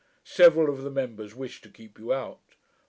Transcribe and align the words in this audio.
]Several 0.23 0.67
of 0.73 0.81
the 0.81 0.89
members 0.89 1.35
wished 1.35 1.61
to 1.61 1.69
keep 1.69 1.99
you 1.99 2.11
out. 2.11 2.55